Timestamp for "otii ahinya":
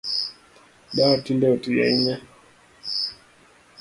1.53-2.15